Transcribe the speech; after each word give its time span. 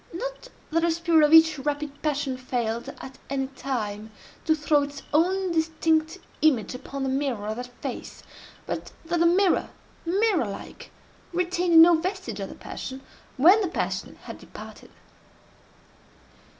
Not 0.11 0.47
that 0.71 0.81
the 0.81 0.89
spirit 0.89 1.23
of 1.27 1.31
each 1.31 1.59
rapid 1.59 2.01
passion 2.01 2.35
failed, 2.35 2.89
at 3.01 3.19
any 3.29 3.45
time, 3.49 4.09
to 4.45 4.55
throw 4.55 4.81
its 4.81 5.03
own 5.13 5.51
distinct 5.51 6.17
image 6.41 6.73
upon 6.73 7.03
the 7.03 7.09
mirror 7.09 7.45
of 7.45 7.57
that 7.57 7.69
face—but 7.83 8.91
that 9.05 9.19
the 9.19 9.27
mirror, 9.27 9.69
mirror 10.03 10.47
like, 10.47 10.89
retained 11.31 11.79
no 11.83 11.93
vestige 11.93 12.39
of 12.39 12.49
the 12.49 12.55
passion, 12.55 13.01
when 13.37 13.61
the 13.61 13.67
passion 13.67 14.15
had 14.23 14.39
departed. 14.39 14.89